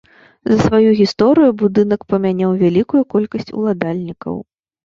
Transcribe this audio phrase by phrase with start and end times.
[0.51, 4.35] За сваю гісторыю будынак памяняў вялікую колькасць уладальнікаў.